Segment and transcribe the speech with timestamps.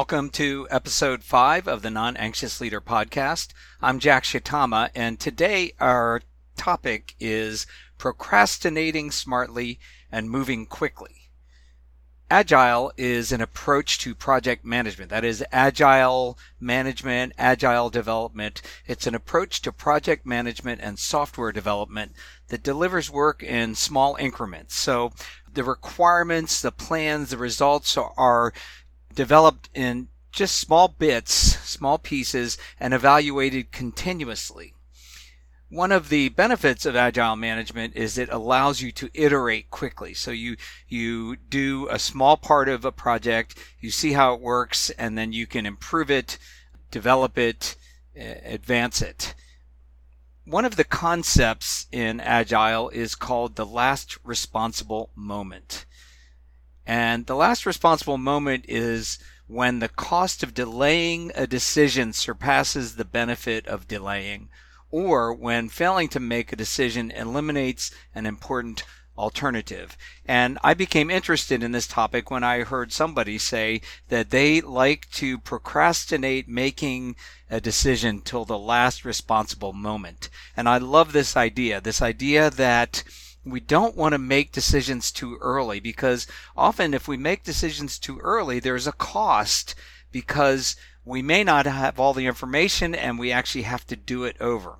[0.00, 3.48] Welcome to episode five of the Non Anxious Leader podcast.
[3.82, 6.22] I'm Jack Shitama, and today our
[6.56, 7.66] topic is
[7.98, 9.78] procrastinating smartly
[10.10, 11.28] and moving quickly.
[12.30, 15.10] Agile is an approach to project management.
[15.10, 18.62] That is agile management, agile development.
[18.86, 22.12] It's an approach to project management and software development
[22.48, 24.76] that delivers work in small increments.
[24.76, 25.12] So
[25.52, 28.54] the requirements, the plans, the results are
[29.14, 34.74] developed in just small bits, small pieces, and evaluated continuously.
[35.68, 40.14] One of the benefits of agile management is it allows you to iterate quickly.
[40.14, 40.56] So you
[40.88, 45.32] you do a small part of a project, you see how it works, and then
[45.32, 46.38] you can improve it,
[46.90, 47.76] develop it,
[48.16, 49.34] advance it.
[50.44, 55.86] One of the concepts in agile is called the last responsible moment.
[56.90, 63.04] And the last responsible moment is when the cost of delaying a decision surpasses the
[63.04, 64.48] benefit of delaying,
[64.90, 68.82] or when failing to make a decision eliminates an important
[69.16, 69.96] alternative.
[70.26, 75.08] And I became interested in this topic when I heard somebody say that they like
[75.12, 77.14] to procrastinate making
[77.48, 80.28] a decision till the last responsible moment.
[80.56, 83.04] And I love this idea, this idea that
[83.50, 86.26] we don't want to make decisions too early because
[86.56, 89.74] often if we make decisions too early, there's a cost
[90.12, 94.36] because we may not have all the information and we actually have to do it
[94.40, 94.78] over.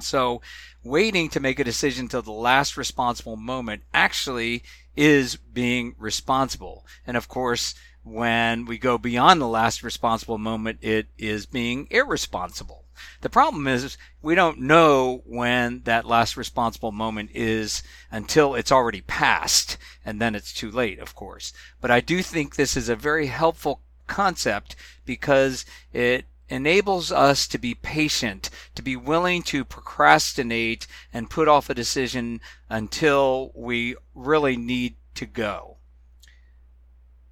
[0.00, 0.40] So
[0.82, 4.62] waiting to make a decision till the last responsible moment actually
[4.96, 6.86] is being responsible.
[7.06, 12.84] And of course, when we go beyond the last responsible moment, it is being irresponsible.
[13.20, 19.00] The problem is we don't know when that last responsible moment is until it's already
[19.02, 21.52] passed, and then it's too late, of course.
[21.80, 27.58] But I do think this is a very helpful concept because it enables us to
[27.58, 34.56] be patient, to be willing to procrastinate and put off a decision until we really
[34.56, 35.76] need to go.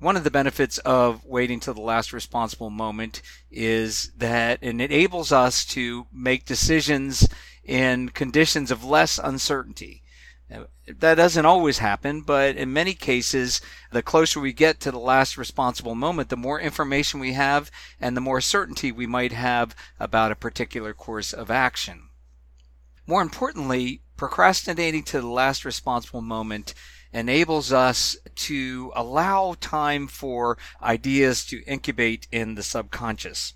[0.00, 5.30] One of the benefits of waiting till the last responsible moment is that it enables
[5.30, 7.28] us to make decisions
[7.62, 10.02] in conditions of less uncertainty.
[10.50, 13.60] Uh, that doesn't always happen, but in many cases,
[13.92, 18.16] the closer we get to the last responsible moment, the more information we have and
[18.16, 22.08] the more certainty we might have about a particular course of action.
[23.06, 26.72] More importantly, procrastinating to the last responsible moment
[27.12, 33.54] enables us to allow time for ideas to incubate in the subconscious.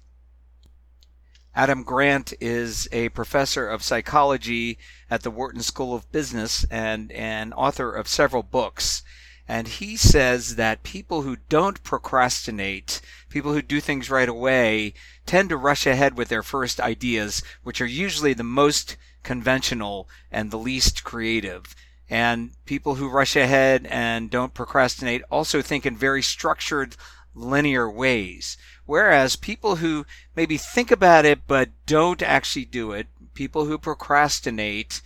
[1.57, 4.77] Adam Grant is a professor of psychology
[5.09, 9.03] at the Wharton School of Business and an author of several books.
[9.47, 14.95] And he says that people who don't procrastinate, people who do things right away,
[15.27, 20.51] tend to rush ahead with their first ideas, which are usually the most conventional and
[20.51, 21.77] the least creative.
[22.11, 26.97] And people who rush ahead and don't procrastinate also think in very structured,
[27.35, 28.57] linear ways.
[28.87, 30.05] Whereas people who
[30.37, 35.01] maybe think about it but don't actually do it, people who procrastinate,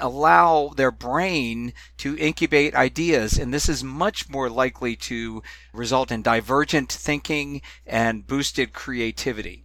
[0.00, 3.38] allow their brain to incubate ideas.
[3.38, 5.42] And this is much more likely to
[5.72, 9.64] result in divergent thinking and boosted creativity.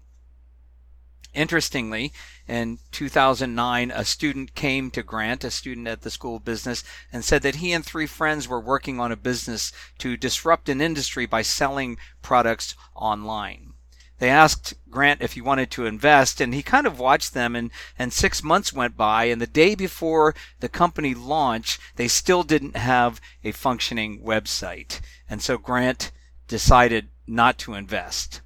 [1.37, 2.13] Interestingly,
[2.47, 6.83] in 2009, a student came to Grant, a student at the School of Business,
[7.13, 10.81] and said that he and three friends were working on a business to disrupt an
[10.81, 13.73] industry by selling products online.
[14.17, 17.69] They asked Grant if he wanted to invest, and he kind of watched them, and,
[18.00, 22.75] and six months went by, and the day before the company launched, they still didn't
[22.75, 25.01] have a functioning website.
[25.29, 26.12] And so Grant
[26.47, 28.41] decided not to invest.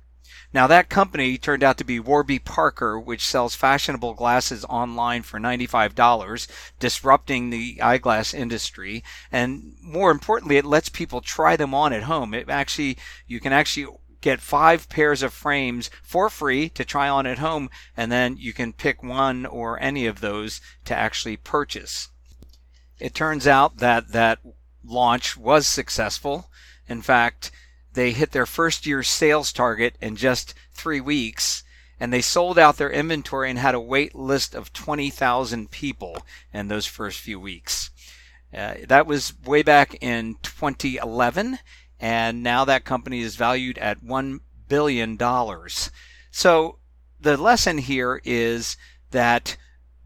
[0.53, 5.39] Now, that company turned out to be Warby Parker, which sells fashionable glasses online for
[5.39, 6.47] $95,
[6.79, 9.03] disrupting the eyeglass industry.
[9.31, 12.33] And more importantly, it lets people try them on at home.
[12.33, 13.87] It actually, you can actually
[14.19, 18.53] get five pairs of frames for free to try on at home, and then you
[18.53, 22.09] can pick one or any of those to actually purchase.
[22.99, 24.39] It turns out that that
[24.83, 26.49] launch was successful
[26.87, 27.51] In fact,
[27.93, 31.63] they hit their first year sales target in just three weeks
[32.01, 36.17] and they sold out their inventory and had a wait list of 20,000 people
[36.51, 37.91] in those first few weeks.
[38.51, 41.59] Uh, that was way back in 2011,
[41.99, 45.15] and now that company is valued at $1 billion.
[46.31, 46.79] So
[47.19, 48.77] the lesson here is
[49.11, 49.55] that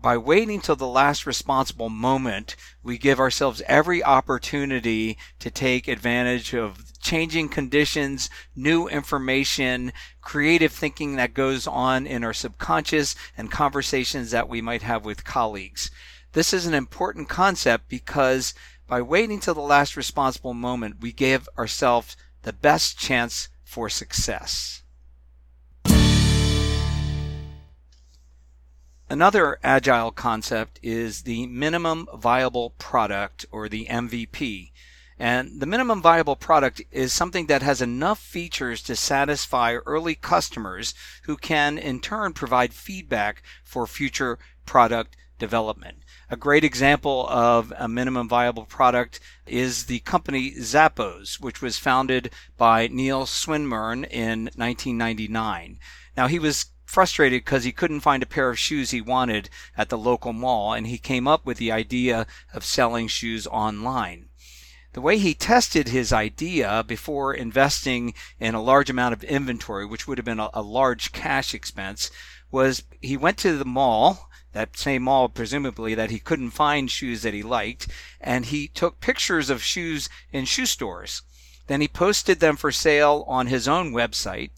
[0.01, 6.53] by waiting till the last responsible moment, we give ourselves every opportunity to take advantage
[6.53, 14.31] of changing conditions, new information, creative thinking that goes on in our subconscious, and conversations
[14.31, 15.91] that we might have with colleagues.
[16.33, 18.55] This is an important concept because
[18.87, 24.81] by waiting till the last responsible moment, we give ourselves the best chance for success.
[29.07, 34.71] Another agile concept is the minimum viable product or the MVP.
[35.17, 40.93] And the minimum viable product is something that has enough features to satisfy early customers
[41.23, 45.99] who can in turn provide feedback for future product development.
[46.29, 52.31] A great example of a minimum viable product is the company Zappos, which was founded
[52.57, 55.79] by Neil Swinmurn in 1999.
[56.17, 59.89] Now he was frustrated because he couldn't find a pair of shoes he wanted at
[59.89, 64.29] the local mall, and he came up with the idea of selling shoes online.
[64.95, 70.07] The way he tested his idea before investing in a large amount of inventory, which
[70.07, 72.09] would have been a, a large cash expense,
[72.49, 77.23] was he went to the mall that same mall, presumably, that he couldn't find shoes
[77.23, 77.89] that he liked,
[78.21, 81.23] and he took pictures of shoes in shoe stores.
[81.67, 84.51] Then he posted them for sale on his own website,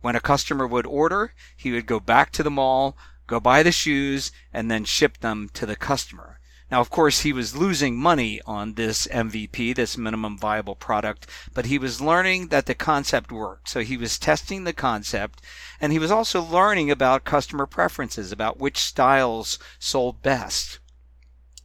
[0.00, 2.96] when a customer would order, he would go back to the mall,
[3.28, 6.37] go buy the shoes, and then ship them to the customer.
[6.70, 11.66] Now, of course, he was losing money on this MVP, this minimum viable product, but
[11.66, 13.70] he was learning that the concept worked.
[13.70, 15.40] So he was testing the concept,
[15.80, 20.78] and he was also learning about customer preferences, about which styles sold best.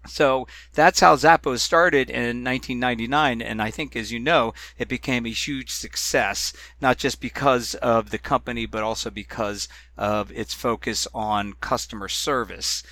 [0.08, 3.42] So that's how Zappos started in 1999.
[3.42, 8.10] And I think, as you know, it became a huge success, not just because of
[8.10, 9.68] the company, but also because
[9.98, 12.84] of its focus on customer service.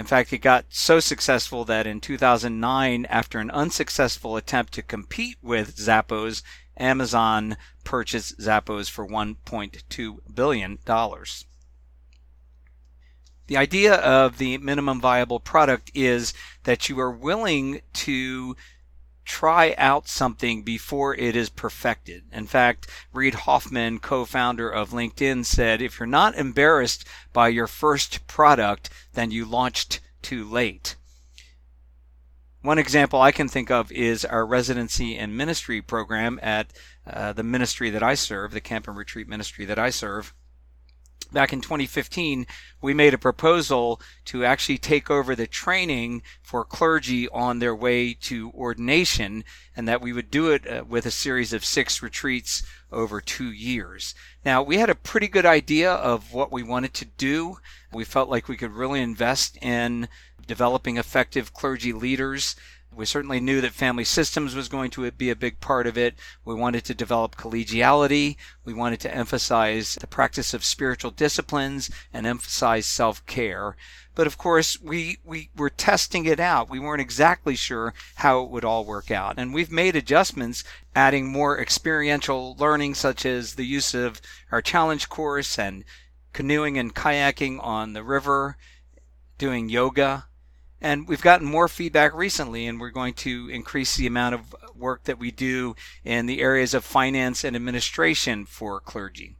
[0.00, 5.36] In fact, it got so successful that in 2009, after an unsuccessful attempt to compete
[5.42, 6.42] with Zappos,
[6.74, 10.78] Amazon purchased Zappos for $1.2 billion.
[13.46, 16.32] The idea of the minimum viable product is
[16.62, 18.56] that you are willing to
[19.24, 22.24] try out something before it is perfected.
[22.32, 27.66] In fact, Reid Hoffman, co founder of LinkedIn, said if you're not embarrassed by your
[27.66, 30.96] first product, then you launched too late.
[32.62, 36.72] One example I can think of is our residency and ministry program at
[37.06, 40.34] uh, the ministry that I serve, the camp and retreat ministry that I serve
[41.32, 42.46] back in 2015,
[42.80, 48.14] we made a proposal to actually take over the training for clergy on their way
[48.14, 49.44] to ordination,
[49.76, 52.62] and that we would do it uh, with a series of six retreats
[52.92, 54.14] over two years.
[54.44, 57.58] Now, we had a pretty good idea of what we wanted to do.
[57.92, 60.08] We felt like we could really invest in
[60.46, 62.56] developing effective clergy leaders
[62.94, 66.16] we certainly knew that family systems was going to be a big part of it.
[66.44, 68.36] We wanted to develop collegiality.
[68.64, 73.76] We wanted to emphasize the practice of spiritual disciplines and emphasize self care.
[74.16, 76.68] But of course, we, we were testing it out.
[76.68, 79.38] We weren't exactly sure how it would all work out.
[79.38, 84.20] And we've made adjustments, adding more experiential learning, such as the use of
[84.50, 85.84] our challenge course and
[86.32, 88.56] canoeing and kayaking on the river,
[89.38, 90.26] doing yoga
[90.80, 95.04] and we've gotten more feedback recently, and we're going to increase the amount of work
[95.04, 99.36] that we do in the areas of finance and administration for clergy.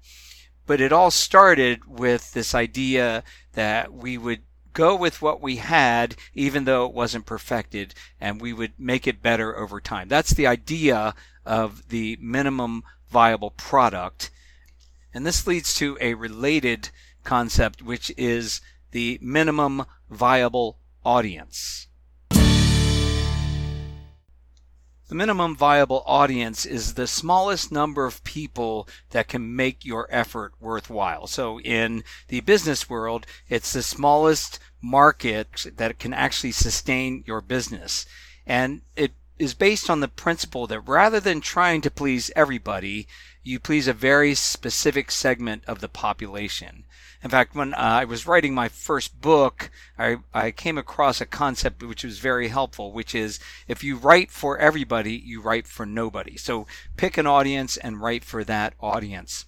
[0.66, 4.42] But it all started with this idea that we would
[4.72, 9.22] go with what we had, even though it wasn't perfected, and we would make it
[9.22, 10.08] better over time.
[10.08, 14.30] That's the idea of the minimum viable product.
[15.12, 16.90] And this leads to a related
[17.24, 18.60] concept, which is
[18.92, 21.88] the minimum viable audience.
[25.10, 30.54] The minimum viable audience is the smallest number of people that can make your effort
[30.60, 31.26] worthwhile.
[31.26, 38.06] So in the business world, it's the smallest market that can actually sustain your business.
[38.46, 43.08] And it is based on the principle that rather than trying to please everybody,
[43.42, 46.84] you please a very specific segment of the population.
[47.22, 51.26] In fact, when uh, I was writing my first book, I, I came across a
[51.26, 55.84] concept which was very helpful, which is if you write for everybody, you write for
[55.84, 56.36] nobody.
[56.38, 59.44] So pick an audience and write for that audience.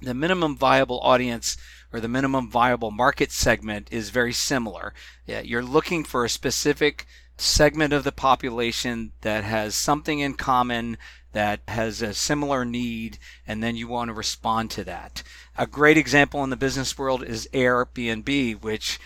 [0.00, 1.58] The minimum viable audience
[1.92, 4.94] or the minimum viable market segment is very similar.
[5.26, 7.06] Yeah, you're looking for a specific
[7.40, 10.98] segment of the population that has something in common
[11.32, 15.22] that has a similar need, and then you want to respond to that.
[15.56, 18.98] A great example in the business world is Airbnb, which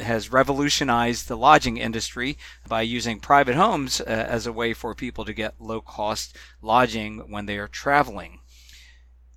[0.00, 2.36] has revolutionized the lodging industry
[2.68, 7.30] by using private homes uh, as a way for people to get low cost lodging
[7.30, 8.39] when they are traveling.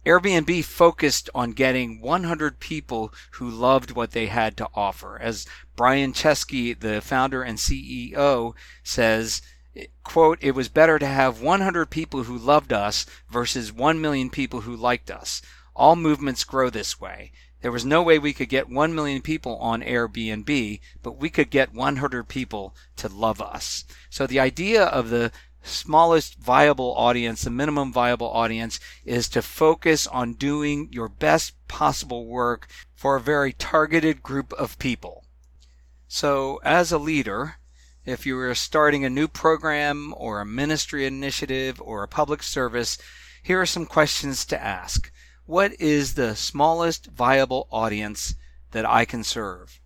[0.06, 5.18] Airbnb focused on getting 100 people who loved what they had to offer.
[5.22, 5.46] As
[5.76, 9.42] Brian Chesky, the founder and CEO, says,
[10.04, 14.62] quote, it was better to have 100 people who loved us versus 1 million people
[14.62, 15.42] who liked us.
[15.76, 17.32] All movements grow this way.
[17.62, 21.50] There was no way we could get 1 million people on Airbnb, but we could
[21.50, 23.86] get 100 people to love us.
[24.10, 25.32] So the idea of the
[25.64, 32.28] smallest viable audience, the minimum viable audience, is to focus on doing your best possible
[32.28, 35.26] work for a very targeted group of people.
[36.08, 37.56] So as a leader,
[38.06, 42.98] if you are starting a new program or a ministry initiative or a public service,
[43.42, 45.12] here are some questions to ask.
[45.46, 48.36] What is the smallest viable audience
[48.72, 49.82] that I can serve?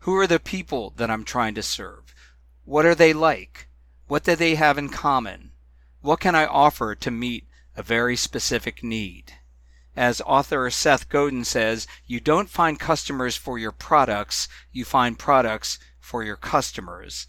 [0.00, 2.14] Who are the people that I'm trying to serve?
[2.64, 3.69] What are they like?
[4.10, 5.52] What do they have in common?
[6.00, 9.34] What can I offer to meet a very specific need?
[9.94, 15.78] As author Seth Godin says, you don't find customers for your products, you find products
[16.00, 17.28] for your customers.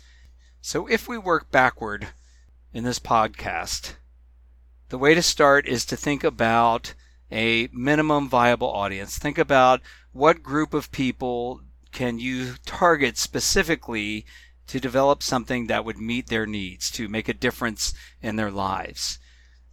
[0.59, 2.07] So if we work backward
[2.73, 3.93] in this podcast,
[4.89, 6.95] the way to start is to think about
[7.31, 9.19] a minimum viable audience.
[9.19, 9.81] Think about
[10.13, 11.61] what group of people
[11.91, 14.25] can you target specifically
[14.71, 19.19] to develop something that would meet their needs, to make a difference in their lives.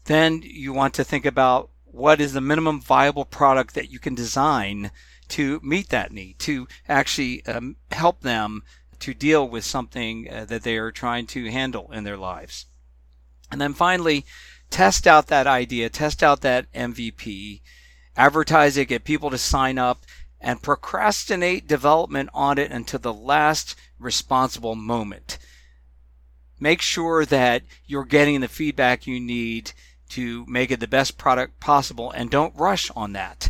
[0.06, 4.16] Then you want to think about what is the minimum viable product that you can
[4.16, 4.90] design
[5.28, 8.64] to meet that need, to actually um, help them
[8.98, 12.66] to deal with something uh, that they are trying to handle in their lives.
[13.52, 14.26] And then finally,
[14.68, 17.60] test out that idea, test out that MVP,
[18.16, 20.04] advertise it, get people to sign up,
[20.40, 25.38] and procrastinate development on it until the last responsible moment.
[26.60, 29.72] Make sure that you're getting the feedback you need
[30.10, 33.48] to make it the best product possible and don't rush on that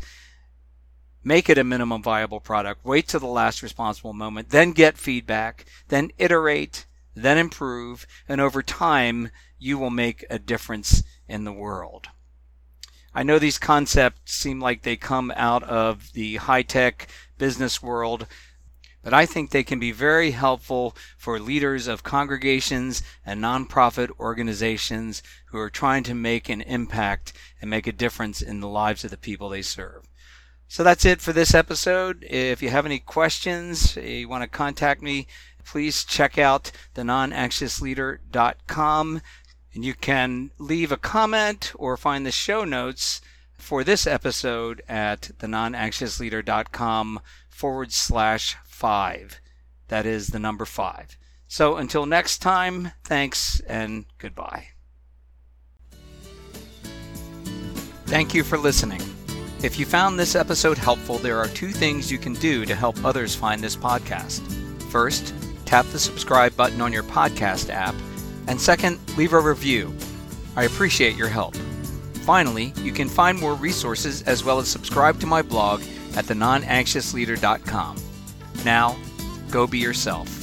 [1.29, 5.67] make it a minimum viable product, wait to the last responsible moment, then get feedback,
[5.89, 12.09] then iterate, then improve, and over time, you will make a difference in the world.
[13.15, 18.27] I know these concepts seem like they come out of the high tech business world,
[19.09, 25.23] but I think they can be very helpful for leaders of congregations and nonprofit organizations
[25.47, 29.11] who are trying to make an impact and make a difference in the lives of
[29.11, 30.05] the people they serve.
[30.67, 32.23] So that's it for this episode.
[32.29, 35.27] If you have any questions, eh, you want to contact me,
[35.65, 39.23] please check out the nonanxiousleader.com
[39.73, 43.23] and you can leave a comment or find the show notes
[43.57, 47.21] for this episode at the nonanxiousleader.com
[47.59, 49.41] forward slash five.
[49.89, 51.19] That is the number five.
[51.49, 54.69] So until next time, thanks and goodbye.
[58.07, 59.03] Thank you for listening.
[59.61, 63.05] If you found this episode helpful, there are two things you can do to help
[63.05, 64.41] others find this podcast.
[64.85, 65.35] First,
[65.65, 67.97] tap the subscribe button on your podcast app,
[68.47, 69.93] and second, leave a review.
[70.55, 71.57] I appreciate your help.
[72.25, 75.83] Finally, you can find more resources as well as subscribe to my blog
[76.17, 77.97] at thenonanxiousleader.com.
[78.65, 78.97] Now,
[79.51, 80.38] go be yourself.